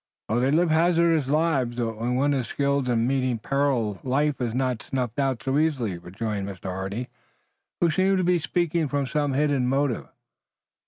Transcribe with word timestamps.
"Oh, 0.29 0.39
they 0.39 0.49
live 0.49 0.71
hazardous 0.71 1.27
lives, 1.27 1.75
but 1.77 1.95
when 1.95 2.15
one 2.15 2.33
is 2.33 2.47
skilled 2.47 2.89
in 2.89 3.05
meeting 3.05 3.37
peril 3.37 3.99
life 4.01 4.41
is 4.41 4.55
not 4.55 4.81
snuffed 4.81 5.19
out 5.19 5.43
so 5.43 5.59
easily," 5.59 5.99
rejoined 5.99 6.47
Mr. 6.47 6.69
Hardy 6.69 7.07
who 7.79 7.91
seemed 7.91 8.17
to 8.17 8.23
be 8.23 8.39
speaking 8.39 8.87
from 8.87 9.05
some 9.05 9.33
hidden 9.33 9.67
motive. 9.67 10.07